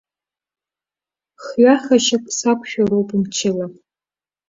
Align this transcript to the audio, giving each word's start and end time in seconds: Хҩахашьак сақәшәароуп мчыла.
Хҩахашьак 1.43 2.25
сақәшәароуп 2.37 3.09
мчыла. 3.19 3.65